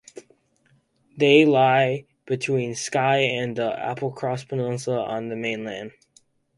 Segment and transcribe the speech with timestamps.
[1.15, 5.91] They lie between Skye and the Applecross peninsula on the mainland.